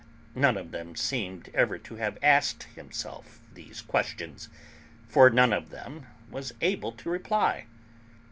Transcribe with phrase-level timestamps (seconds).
[0.33, 4.49] none of them seemed ever to have asked himself these questions,
[5.07, 7.67] for none of them was able to reply.